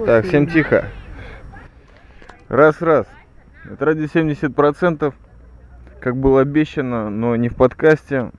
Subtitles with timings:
[0.00, 0.86] Так, всем тихо.
[2.48, 3.06] Раз, раз.
[3.64, 5.14] Это ради 70%,
[6.00, 8.30] как было обещано, но не в подкасте.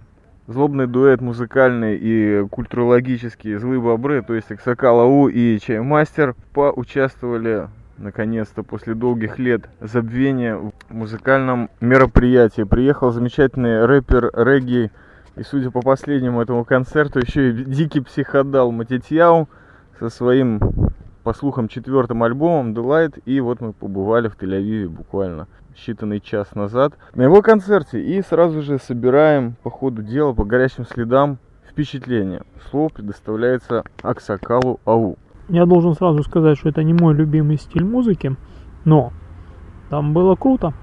[0.47, 8.93] Злобный дуэт музыкальный и культурологический «Злые бобры», то есть Аксакалау и Чаймастер, поучаствовали наконец-то после
[8.93, 12.63] долгих лет забвения в музыкальном мероприятии.
[12.63, 14.91] Приехал замечательный рэпер регги,
[15.35, 19.47] и судя по последнему этому концерту, еще и дикий психодал Матитьяу
[19.99, 20.59] со своим,
[21.23, 23.21] по слухам, четвертым альбомом The Light.
[23.25, 28.01] И вот мы побывали в Тель-Авиве буквально считанный час назад на его концерте.
[28.01, 31.37] И сразу же собираем по ходу дела, по горячим следам
[31.69, 32.43] впечатления.
[32.69, 35.17] Слово предоставляется Аксакалу Ау.
[35.49, 38.35] Я должен сразу сказать, что это не мой любимый стиль музыки,
[38.85, 39.11] но
[39.89, 40.73] там было круто.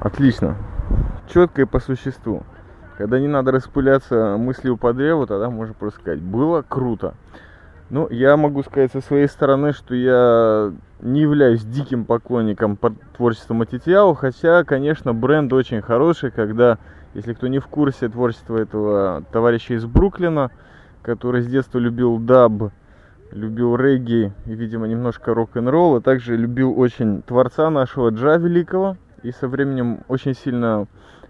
[0.00, 0.56] Отлично.
[1.32, 2.42] Четко и по существу.
[2.96, 7.14] Когда не надо распыляться мыслью по древу, тогда можно просто сказать, было круто.
[7.88, 13.54] Ну, я могу сказать со своей стороны, что я не являюсь диким поклонником по- творчества
[13.54, 16.78] Матитьяу, хотя, конечно, бренд очень хороший, когда,
[17.14, 20.50] если кто не в курсе творчества этого товарища из Бруклина,
[21.02, 22.72] который с детства любил даб,
[23.30, 29.30] любил регги и, видимо, немножко рок-н-ролл, а также любил очень творца нашего Джа Великого, и
[29.30, 30.88] со временем очень сильно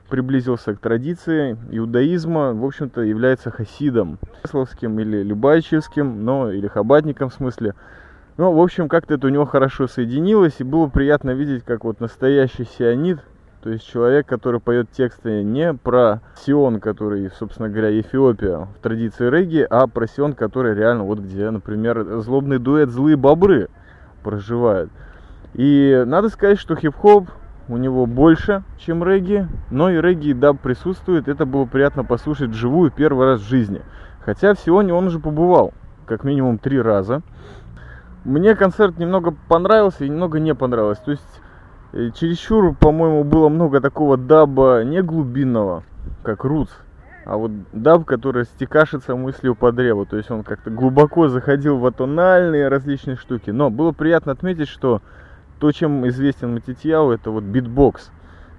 [0.08, 7.34] приблизился к традиции иудаизма, в общем-то, является хасидом, Славским или Любайчевским, но или хабатником в
[7.34, 7.74] смысле.
[8.36, 12.00] Ну, в общем, как-то это у него хорошо соединилось, и было приятно видеть, как вот
[12.00, 13.18] настоящий сионит,
[13.62, 19.28] то есть человек, который поет тексты не про Сион, который, собственно говоря, Эфиопия в традиции
[19.28, 23.68] регги, а про Сион, который реально вот где, например, злобный дуэт «Злые бобры»
[24.22, 24.90] проживает.
[25.54, 27.28] И надо сказать, что хип-хоп
[27.68, 31.28] у него больше, чем регги, но и регги и даб присутствует.
[31.28, 33.82] Это было приятно послушать вживую первый раз в жизни.
[34.24, 35.72] Хотя в Сионе он уже побывал,
[36.06, 37.22] как минимум три раза.
[38.24, 41.02] Мне концерт немного понравился и немного не понравился.
[41.04, 41.40] То есть
[41.92, 45.84] э, чересчур, по-моему, было много такого даба не глубинного,
[46.22, 46.72] как roots,
[47.24, 50.06] а вот даб, который растекается мыслью по древу.
[50.06, 53.50] То есть он как-то глубоко заходил в атональные различные штуки.
[53.50, 55.02] Но было приятно отметить, что
[55.58, 58.10] то, чем известен Матитьяу, это вот битбокс.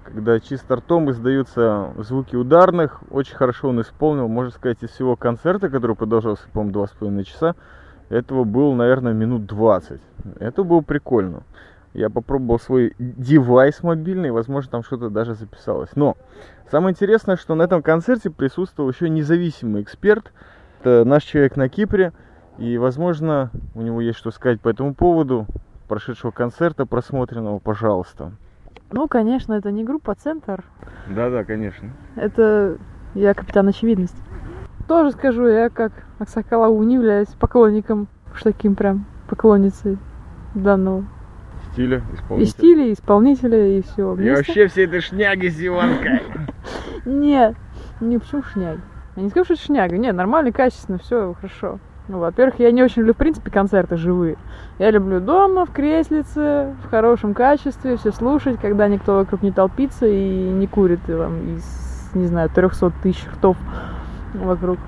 [0.04, 5.68] Когда чисто ртом издаются звуки ударных, очень хорошо он исполнил, можно сказать, из всего концерта,
[5.68, 7.54] который продолжался, по-моему, два с половиной часа,
[8.08, 10.00] этого было, наверное, минут 20.
[10.40, 11.42] Это было прикольно.
[11.92, 15.90] Я попробовал свой девайс мобильный, возможно, там что-то даже записалось.
[15.94, 16.16] Но
[16.70, 20.32] самое интересное, что на этом концерте присутствовал еще независимый эксперт.
[20.80, 22.12] Это наш человек на Кипре.
[22.56, 25.46] И, возможно, у него есть что сказать по этому поводу
[25.88, 28.32] прошедшего концерта просмотренного, пожалуйста.
[28.92, 30.64] Ну, конечно, это не группа «Центр»,
[31.08, 31.90] Да-да, конечно.
[32.16, 32.78] это
[33.14, 34.16] я капитан очевидность.
[34.86, 39.98] Тоже скажу, я как Аксакалау не являюсь поклонником, уж таким прям поклонницей
[40.54, 41.04] данного
[41.72, 42.50] Стиля, и исполнителя.
[42.50, 44.14] стиля, и исполнителя, и всего.
[44.18, 46.22] И вообще всей этой шняги с Иванкой.
[47.04, 47.54] Нет,
[48.00, 48.80] не почему шняга?
[49.16, 49.98] Я не скажу, что это шняга.
[49.98, 51.78] Нет, нормально, качественно, все хорошо.
[52.08, 54.38] Ну, во-первых, я не очень люблю, в принципе, концерты живые.
[54.78, 60.06] Я люблю дома, в креслице, в хорошем качестве, все слушать, когда никто вокруг не толпится
[60.06, 63.58] и не курит и вам из, не знаю, 300 тысяч ртов
[64.32, 64.78] вокруг.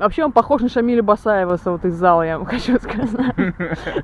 [0.00, 3.36] Вообще он похож на Шамиля Басаева вот из зала, я вам хочу сказать.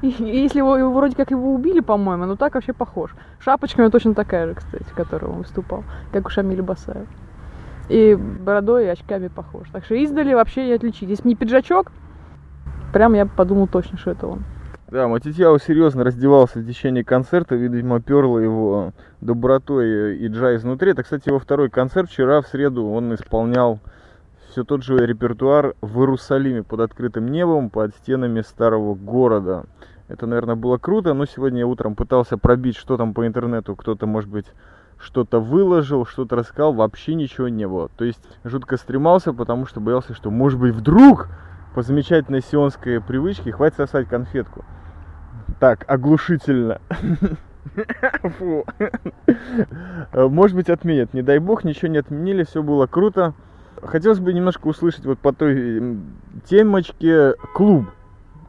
[0.02, 3.12] Если его, его вроде как его убили, по-моему, но так вообще похож.
[3.40, 7.06] Шапочка у него точно такая же, кстати, в которой он выступал, как у Шамиля Басаева.
[7.88, 9.68] И бородой, и очками похож.
[9.72, 11.08] Так что издали вообще не отличить.
[11.08, 11.90] Если не пиджачок,
[12.92, 14.44] прям я подумал точно, что это он.
[14.88, 20.92] Да, Матитьяу серьезно раздевался в течение концерта, видимо, перло его добротой и джа изнутри.
[20.92, 22.08] Это, кстати, его второй концерт.
[22.08, 23.80] Вчера, в среду, он исполнял
[24.48, 29.64] все тот же репертуар в Иерусалиме под открытым небом, под стенами старого города.
[30.06, 33.74] Это, наверное, было круто, но сегодня я утром пытался пробить, что там по интернету.
[33.74, 34.46] Кто-то, может быть,
[34.98, 37.90] что-то выложил, что-то рассказал, вообще ничего не было.
[37.96, 41.28] То есть жутко стремался, потому что боялся, что, может быть, вдруг
[41.76, 44.64] по замечательной сионской привычке хватит сосать конфетку.
[45.60, 46.80] Так, оглушительно.
[48.38, 48.64] Фу.
[50.14, 51.12] Может быть, отменят.
[51.12, 53.34] Не дай бог, ничего не отменили, все было круто.
[53.82, 55.98] Хотелось бы немножко услышать вот по той
[56.46, 57.90] темочке клуб.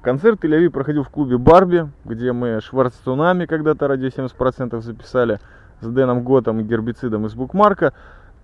[0.02, 5.42] Концерт Тель-Авив проходил в клубе Барби, где мы Шварц Цунами когда-то радио 70% записали
[5.82, 7.92] с Дэном Готом и гербицидом из Букмарка.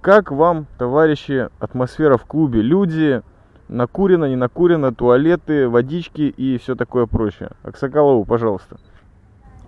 [0.01, 2.62] Как вам, товарищи, атмосфера в клубе?
[2.62, 3.21] Люди,
[3.68, 7.51] накурено, не накурено, туалеты, водички и все такое прочее.
[7.63, 8.77] Аксакалову, пожалуйста.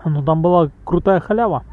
[0.03, 1.63] Ну, там была крутая халява.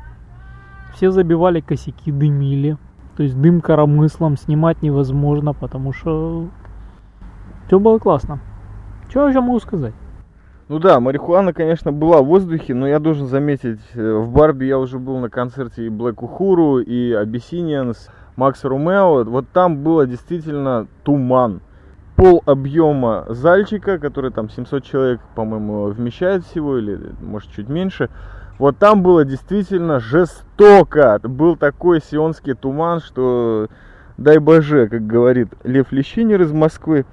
[0.95, 2.79] Все забивали косяки, дымили.
[3.17, 6.49] То есть дым коромыслом снимать невозможно, потому что
[7.67, 8.41] все было классно.
[9.09, 9.95] Что я еще могу сказать?
[10.69, 14.79] Ну да, марихуана, конечно, была в воздухе, но я должен заметить, э, в Барби я
[14.79, 19.25] уже был на концерте и Black Uhuru, и Abyssinians, Макса Румео.
[19.25, 21.61] Вот там было действительно туман.
[22.23, 28.11] Пол объема зальчика, который там 700 человек, по-моему, вмещает всего, или может чуть меньше.
[28.61, 31.19] Вот там было действительно жестоко.
[31.25, 33.67] Был такой сионский туман, что
[34.19, 37.07] дай боже, как говорит Лев Лещинер из Москвы.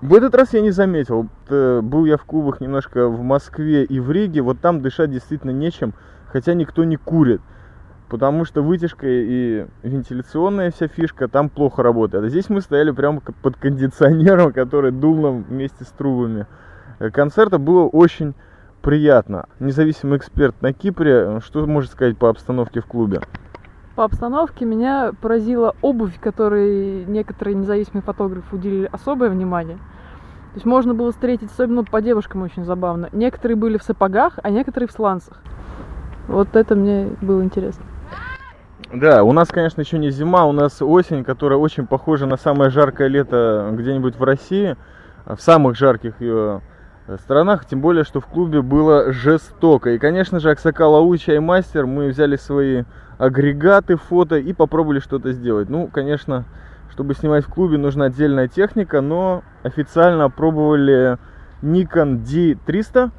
[0.00, 1.28] В этот раз я не заметил.
[1.50, 4.40] Был я в клубах немножко в Москве и в Риге.
[4.40, 5.92] Вот там дышать действительно нечем,
[6.28, 7.42] хотя никто не курит.
[8.08, 12.24] Потому что вытяжка и вентиляционная вся фишка там плохо работает.
[12.24, 16.46] А здесь мы стояли прямо под кондиционером, который дул нам вместе с трубами.
[17.12, 18.34] Концерта было очень
[18.80, 19.46] приятно.
[19.58, 23.20] Независимый эксперт на Кипре, что может сказать по обстановке в клубе?
[23.96, 29.76] По обстановке меня поразила обувь, которой некоторые независимые фотографы уделили особое внимание.
[29.76, 33.08] То есть можно было встретить, особенно по девушкам очень забавно.
[33.12, 35.42] Некоторые были в сапогах, а некоторые в сланцах.
[36.28, 37.84] Вот это мне было интересно.
[38.92, 42.70] Да, у нас, конечно, еще не зима, у нас осень, которая очень похожа на самое
[42.70, 44.76] жаркое лето где-нибудь в России,
[45.26, 46.62] в самых жарких ее
[47.20, 49.90] странах, тем более, что в клубе было жестоко.
[49.90, 52.84] И, конечно же, Аксакал Ау, чаймастер, мы взяли свои
[53.18, 55.68] агрегаты, фото и попробовали что-то сделать.
[55.68, 56.44] Ну, конечно,
[56.90, 61.18] чтобы снимать в клубе, нужна отдельная техника, но официально пробовали
[61.62, 63.10] Nikon D300.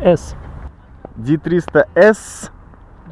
[0.00, 0.34] S.
[1.16, 2.50] D300S.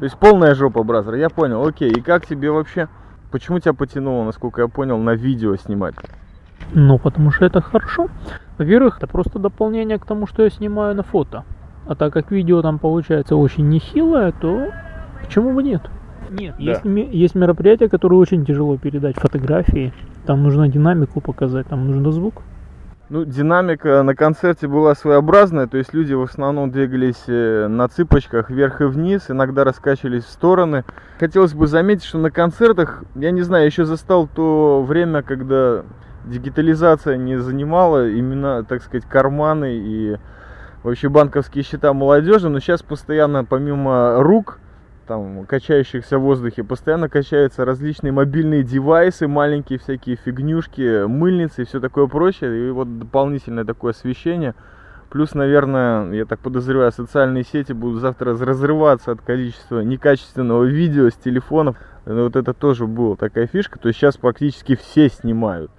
[0.03, 1.15] То есть полная жопа, бразер.
[1.15, 1.89] Я понял, окей.
[1.89, 2.89] И как тебе вообще,
[3.31, 5.95] почему тебя потянуло, насколько я понял, на видео снимать?
[6.73, 8.09] Ну, потому что это хорошо.
[8.57, 11.45] Во-первых, это просто дополнение к тому, что я снимаю на фото.
[11.87, 14.71] А так как видео там получается очень нехилое, то
[15.21, 15.89] почему бы нет?
[16.29, 16.61] Нет, да.
[16.61, 19.93] есть, есть мероприятия, которые очень тяжело передать фотографии.
[20.25, 22.41] Там нужно динамику показать, там нужно звук.
[23.13, 28.49] Ну, динамика на концерте была своеобразная, то есть люди в основном двигались э, на цыпочках
[28.49, 30.83] вверх и вниз, иногда раскачивались в стороны.
[31.19, 35.83] Хотелось бы заметить, что на концертах, я не знаю, еще застал то время, когда
[36.25, 40.17] дигитализация не занимала именно, так сказать, карманы и
[40.81, 44.57] вообще банковские счета молодежи, но сейчас постоянно помимо рук
[45.07, 51.79] там, качающихся в воздухе, постоянно качаются различные мобильные девайсы, маленькие всякие фигнюшки, мыльницы и все
[51.79, 52.69] такое прочее.
[52.69, 54.55] И вот дополнительное такое освещение.
[55.09, 61.13] Плюс, наверное, я так подозреваю, социальные сети будут завтра разрываться от количества некачественного видео с
[61.13, 61.77] телефонов.
[62.05, 63.79] Вот это тоже была такая фишка.
[63.79, 65.71] То есть сейчас практически все снимают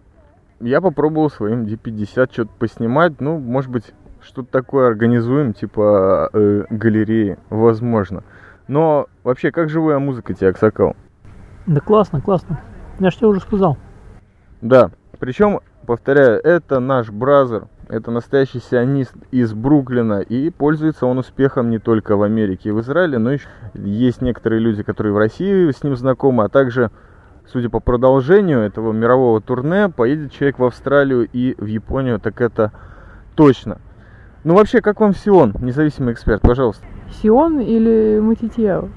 [0.60, 3.20] я попробовал своим D50 что-то поснимать.
[3.20, 3.92] Ну, может быть,
[4.22, 8.22] что-то такое организуем, типа э, галереи, возможно.
[8.68, 10.96] Но вообще, как живая музыка тебе, Аксакал?
[11.66, 12.60] Да классно, классно.
[12.98, 13.76] Я же тебе уже сказал.
[14.60, 21.70] Да, причем, повторяю, это наш бразер, это настоящий сионист из Бруклина, и пользуется он успехом
[21.70, 25.70] не только в Америке и в Израиле, но еще есть некоторые люди, которые в России
[25.70, 26.90] с ним знакомы, а также
[27.46, 32.72] судя по продолжению этого мирового турне, поедет человек в Австралию и в Японию, так это
[33.34, 33.78] точно.
[34.44, 36.86] Ну вообще, как вам Сион, независимый эксперт, пожалуйста?
[37.10, 38.88] Сион или Матитьяо?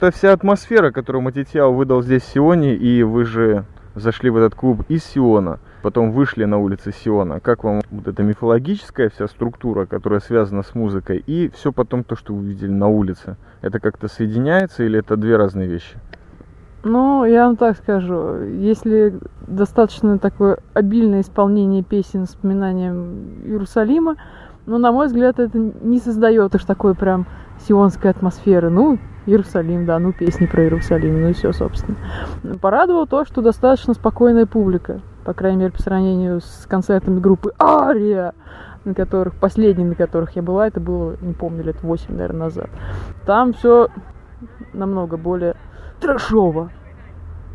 [0.00, 3.64] Это вся атмосфера, которую Матитьяо выдал здесь в Сионе, и вы же
[3.94, 7.40] зашли в этот клуб из Сиона, потом вышли на улицы Сиона.
[7.40, 12.16] Как вам вот эта мифологическая вся структура, которая связана с музыкой, и все потом то,
[12.16, 13.36] что вы увидели на улице?
[13.60, 15.96] Это как-то соединяется или это две разные вещи?
[16.84, 24.16] Ну, я вам так скажу, если достаточно такое обильное исполнение песен с вспоминанием Иерусалима,
[24.66, 27.26] ну, на мой взгляд, это не создает уж такой прям
[27.66, 28.70] сионской атмосферы.
[28.70, 31.96] Ну, Иерусалим, да, ну, песни про Иерусалим, ну и все, собственно.
[32.60, 38.34] Порадовало то, что достаточно спокойная публика, по крайней мере, по сравнению с концертами группы Ария,
[38.84, 42.70] на которых, последний на которых я была, это было, не помню, лет 8, наверное, назад.
[43.26, 43.88] Там все
[44.72, 45.56] намного более
[46.00, 46.70] трэшово.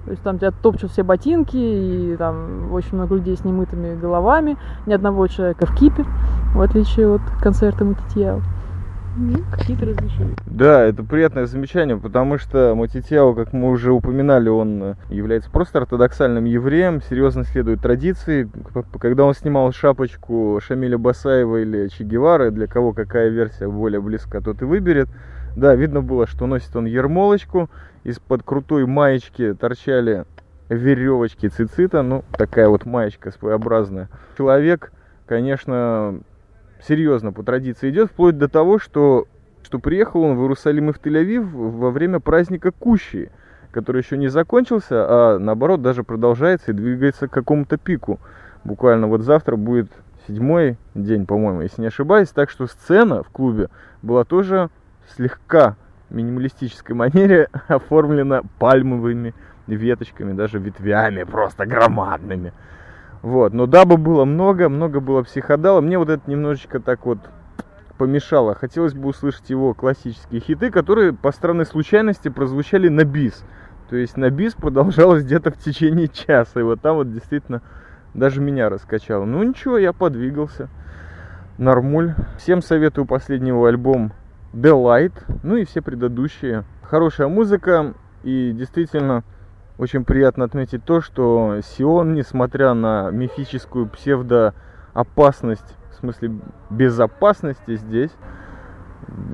[0.06, 4.58] То есть там тебя топчут все ботинки, и там очень много людей с немытыми головами,
[4.86, 6.06] ни одного человека в кипе,
[6.54, 8.42] в отличие от концерта Матитьяо.
[9.51, 10.36] Какие-то различия.
[10.48, 16.46] Да, это приятное замечание, потому что Матитьяо, как мы уже упоминали, он является просто ортодоксальным
[16.46, 18.50] евреем, серьезно следует традиции.
[19.00, 24.41] Когда он снимал шапочку Шамиля Басаева или Че Гевары, для кого какая версия более близка,
[24.41, 25.10] тот и выберет.
[25.55, 27.70] Да, видно было, что носит он ермолочку,
[28.03, 30.25] из-под крутой маечки торчали
[30.70, 34.10] веревочки цицита, ну, такая вот маечка своеобразная.
[34.36, 34.91] Человек,
[35.27, 36.22] конечно,
[36.88, 39.28] серьезно по традиции идет, вплоть до того, что,
[39.63, 43.32] что приехал он в Иерусалим и в Тель-Авив во время праздника Кущи,
[43.72, 48.20] который еще не закончился, а наоборот даже продолжается и двигается к какому-то пику.
[48.63, 49.92] Буквально вот завтра будет
[50.28, 52.30] седьмой день, по-моему, если не ошибаюсь.
[52.30, 53.70] Так что сцена в клубе
[54.02, 54.70] была тоже
[55.16, 55.75] слегка
[56.10, 59.34] минималистической манере оформлена пальмовыми
[59.68, 62.54] веточками, даже ветвями просто громадными.
[63.24, 65.80] Вот, но даба было много, много было психодала.
[65.80, 67.20] Мне вот это немножечко так вот
[67.98, 68.53] помешало.
[68.53, 73.46] Хотелось бы услышать его классические хиты, которые по странной случайности прозвучали на бис.
[73.89, 76.60] То есть на бис продолжалось где-то в течение часа.
[76.60, 77.62] И вот там вот действительно
[78.13, 79.24] даже меня раскачало.
[79.24, 80.68] Ну ничего, я подвигался.
[81.58, 82.15] Нормуль.
[82.38, 84.12] Всем советую последний альбом
[84.51, 85.13] The Light.
[85.44, 86.65] Ну и все предыдущие.
[86.82, 87.94] Хорошая музыка.
[88.24, 89.24] И действительно
[89.77, 96.32] очень приятно отметить то, что Сион, несмотря на мифическую псевдоопасность, в смысле
[96.70, 98.12] безопасности здесь,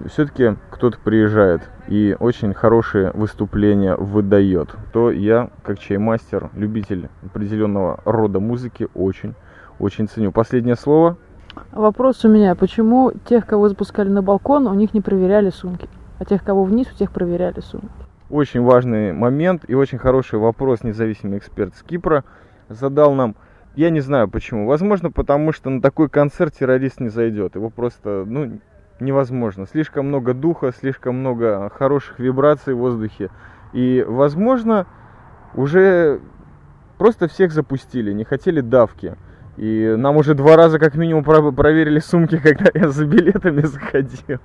[0.08, 8.40] все-таки кто-то приезжает и очень хорошие выступления выдает, то я, как чаймастер, любитель определенного рода
[8.40, 9.36] музыки, очень,
[9.80, 10.32] очень ценю.
[10.32, 11.18] Последнее слово.
[11.72, 12.56] Вопрос у меня.
[12.56, 15.90] Почему тех, кого запускали на балкон, у них не проверяли сумки?
[16.20, 18.09] А тех, кого вниз, у тех проверяли сумки?
[18.30, 22.24] Очень важный момент и очень хороший вопрос независимый эксперт с Кипра
[22.68, 23.36] задал нам.
[23.76, 24.68] Я не знаю почему.
[24.68, 27.56] Возможно, потому что на такой концерт террорист не зайдет.
[27.56, 28.60] Его просто, ну,
[29.00, 29.66] невозможно.
[29.66, 33.32] Слишком много духа, слишком много хороших вибраций в воздухе.
[33.74, 34.86] И, возможно,
[35.56, 36.20] уже
[37.00, 39.16] просто всех запустили, не хотели давки.
[39.60, 44.40] И нам уже два раза как минимум проверили сумки, когда я за билетами заходил.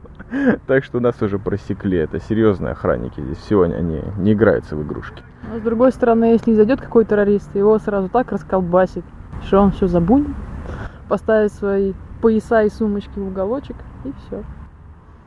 [0.67, 1.99] Так что нас уже просекли.
[1.99, 3.21] Это серьезные охранники.
[3.21, 5.23] Здесь все они не играются в игрушки.
[5.49, 9.05] Но с другой стороны, если не зайдет какой террорист, его сразу так расколбасит,
[9.45, 10.35] что он все забудет,
[11.09, 14.43] поставит свои пояса и сумочки в уголочек, и все.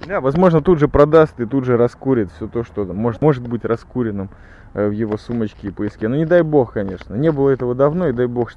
[0.06, 3.66] Да, возможно, тут же продаст и тут же раскурит все то, что может, может быть
[3.66, 4.30] раскуренным
[4.74, 6.08] э, в его сумочке и поиске.
[6.08, 7.16] Но не дай бог, конечно.
[7.16, 8.52] Не было этого давно, и дай бог.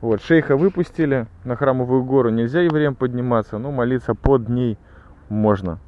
[0.00, 2.30] Вот, шейха выпустили на храмовую гору.
[2.30, 4.78] Нельзя евреям подниматься, но молиться под ней
[5.28, 5.78] можно.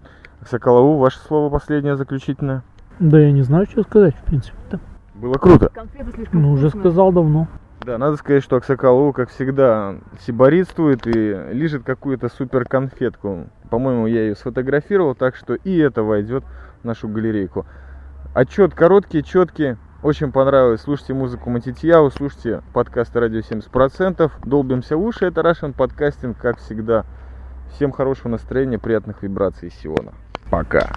[0.49, 2.63] Соколову, ваше слово последнее, заключительное?
[2.99, 4.81] Да я не знаю, что сказать, в принципе-то.
[5.15, 5.71] Было круто.
[6.33, 7.49] Ну, уже сказал давно.
[7.87, 9.95] Да, надо сказать, что Аксакалу, как всегда,
[10.27, 11.13] сиборитствует и
[11.53, 13.47] лежит какую-то супер конфетку.
[13.71, 16.43] По-моему, я ее сфотографировал, так что и это войдет
[16.83, 17.65] в нашу галерейку.
[18.35, 19.77] Отчет короткий, четкий.
[20.03, 20.81] Очень понравилось.
[20.81, 24.33] Слушайте музыку Матитьяу, слушайте подкасты «Радио 70%».
[24.45, 25.27] Долбимся уши.
[25.27, 27.05] Это Russian подкастинг, как всегда.
[27.71, 30.13] Всем хорошего настроения, приятных вибраций Сиона.
[30.51, 30.89] Пока.